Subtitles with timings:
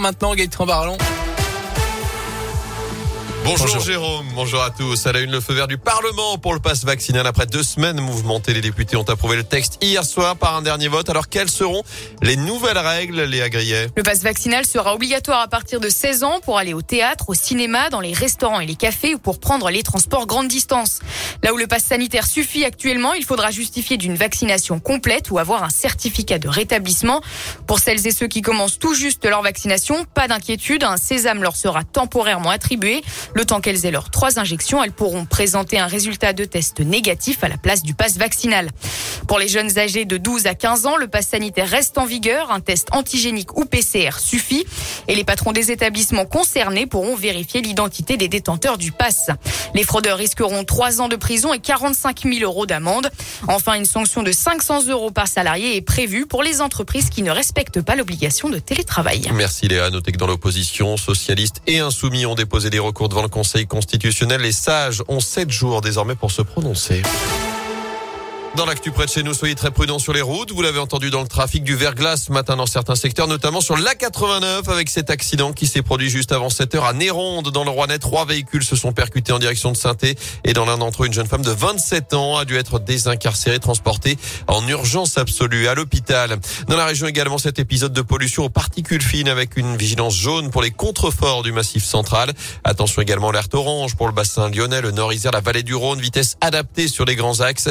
[0.00, 0.96] maintenant, Gaëtan Barallon.
[3.58, 5.08] Bonjour, Jérôme, bonjour à tous.
[5.08, 7.26] À la une, le feu vert du Parlement pour le passe vaccinal.
[7.26, 10.86] Après deux semaines mouvementées, les députés ont approuvé le texte hier soir par un dernier
[10.86, 11.10] vote.
[11.10, 11.82] Alors quelles seront
[12.22, 13.88] les nouvelles règles, Léa Grillet?
[13.96, 17.34] Le passe vaccinal sera obligatoire à partir de 16 ans pour aller au théâtre, au
[17.34, 21.00] cinéma, dans les restaurants et les cafés ou pour prendre les transports grande distance.
[21.42, 25.64] Là où le passe sanitaire suffit actuellement, il faudra justifier d'une vaccination complète ou avoir
[25.64, 27.20] un certificat de rétablissement.
[27.66, 31.56] Pour celles et ceux qui commencent tout juste leur vaccination, pas d'inquiétude, un sésame leur
[31.56, 33.02] sera temporairement attribué.
[33.34, 37.42] Le temps qu'elles aient leurs trois injections, elles pourront présenter un résultat de test négatif
[37.44, 38.70] à la place du pass vaccinal.
[39.26, 42.50] Pour les jeunes âgés de 12 à 15 ans, le pass sanitaire reste en vigueur.
[42.50, 44.64] Un test antigénique ou PCR suffit.
[45.08, 49.30] Et les patrons des établissements concernés pourront vérifier l'identité des détenteurs du pass.
[49.74, 53.10] Les fraudeurs risqueront 3 ans de prison et 45 000 euros d'amende.
[53.48, 57.30] Enfin, une sanction de 500 euros par salarié est prévue pour les entreprises qui ne
[57.30, 59.22] respectent pas l'obligation de télétravail.
[59.34, 59.90] Merci Léa.
[59.90, 64.40] Notez que dans l'opposition, socialistes et insoumis ont déposé des recours devant le Conseil constitutionnel.
[64.40, 67.02] Les sages ont sept jours désormais pour se prononcer.
[68.56, 70.50] Dans l'actu près de chez nous, soyez très prudents sur les routes.
[70.50, 73.76] Vous l'avez entendu dans le trafic du verglas ce matin dans certains secteurs, notamment sur
[73.76, 77.70] l'A89 avec cet accident qui s'est produit juste avant 7 heures à Néronde dans le
[77.70, 78.00] Rouennais.
[78.00, 79.94] Trois véhicules se sont percutés en direction de saint
[80.44, 83.60] et dans l'un d'entre eux, une jeune femme de 27 ans a dû être désincarcérée,
[83.60, 86.36] transportée en urgence absolue à l'hôpital.
[86.66, 90.50] Dans la région également, cet épisode de pollution aux particules fines avec une vigilance jaune
[90.50, 92.32] pour les contreforts du massif central.
[92.64, 96.36] Attention également l'alerte orange pour le bassin lyonnais, le nord-isère, la vallée du Rhône, vitesse
[96.40, 97.68] adaptée sur les grands axes.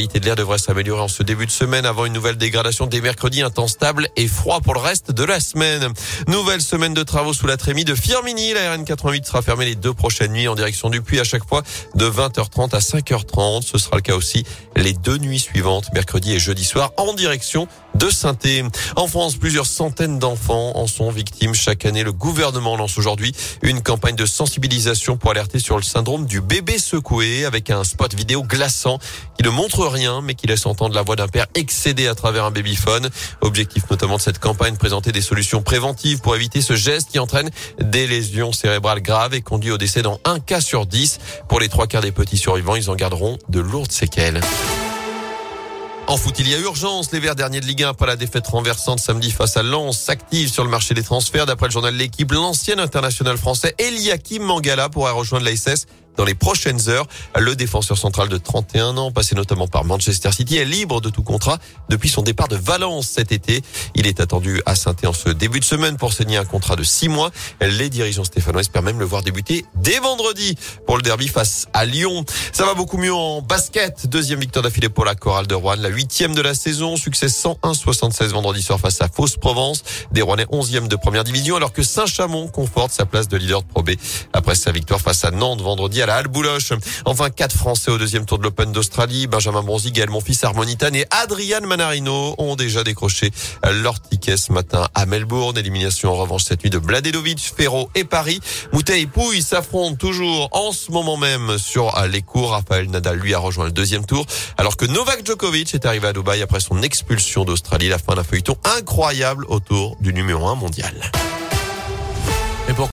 [0.00, 3.02] Qualité de l'air devrait s'améliorer en ce début de semaine avant une nouvelle dégradation des
[3.02, 5.92] mercredis, un temps stable et froid pour le reste de la semaine.
[6.26, 8.54] Nouvelle semaine de travaux sous la trémie de Firmini.
[8.54, 11.62] La RN88 sera fermée les deux prochaines nuits en direction du puits à chaque fois
[11.96, 13.60] de 20h30 à 5h30.
[13.60, 17.68] Ce sera le cas aussi les deux nuits suivantes, mercredi et jeudi soir, en direction
[18.00, 18.36] de saint
[18.96, 22.02] En France, plusieurs centaines d'enfants en sont victimes chaque année.
[22.02, 26.78] Le gouvernement lance aujourd'hui une campagne de sensibilisation pour alerter sur le syndrome du bébé
[26.78, 28.98] secoué avec un spot vidéo glaçant
[29.36, 32.46] qui ne montre rien mais qui laisse entendre la voix d'un père excédé à travers
[32.46, 33.10] un babyphone.
[33.42, 37.50] Objectif notamment de cette campagne, présenter des solutions préventives pour éviter ce geste qui entraîne
[37.82, 41.18] des lésions cérébrales graves et conduit au décès dans un cas sur dix.
[41.50, 44.40] Pour les trois quarts des petits survivants, ils en garderont de lourdes séquelles.
[46.10, 47.12] En foot, il y a urgence.
[47.12, 50.50] Les Verts derniers de Ligue 1 après la défaite renversante samedi face à Lens s'activent
[50.50, 51.46] sur le marché des transferts.
[51.46, 55.86] D'après le journal L'équipe, l'ancien international français Eliakim Mangala pourrait rejoindre l'ASS
[56.20, 57.06] dans les prochaines heures.
[57.38, 61.22] Le défenseur central de 31 ans, passé notamment par Manchester City, est libre de tout
[61.22, 61.58] contrat
[61.88, 63.62] depuis son départ de Valence cet été.
[63.94, 66.82] Il est attendu à saint en ce début de semaine pour signer un contrat de
[66.82, 67.30] 6 mois.
[67.62, 71.86] Les dirigeants stéphanois espèrent même le voir débuter dès vendredi pour le derby face à
[71.86, 72.26] Lyon.
[72.52, 74.06] Ça va beaucoup mieux en basket.
[74.06, 76.96] Deuxième victoire d'affilée pour la chorale de Rouen, la huitième de la saison.
[76.96, 79.84] Succès 101-76 vendredi soir face à Fausse-Provence.
[80.12, 83.68] Des Rouennais 11e de première division alors que Saint-Chamond conforte sa place de leader de
[83.68, 83.92] Pro B
[84.34, 86.72] après sa victoire face à Nantes vendredi à la Bouloche.
[87.04, 89.26] Enfin, quatre Français au deuxième tour de l'Open d'Australie.
[89.26, 93.30] Benjamin Bronzi, Gaël Monfils, Harmonitan et Adrian Manarino ont déjà décroché
[93.82, 95.56] leur ticket ce matin à Melbourne.
[95.56, 98.40] Élimination en revanche cette nuit de Bladedovic, Ferro et Paris.
[98.72, 102.50] Moutet et Pouille s'affrontent toujours en ce moment même sur les cours.
[102.50, 104.26] Rafael Nadal, lui, a rejoint le deuxième tour.
[104.56, 107.88] Alors que Novak Djokovic est arrivé à Dubaï après son expulsion d'Australie.
[107.88, 110.94] La fin d'un feuilleton incroyable autour du numéro un mondial.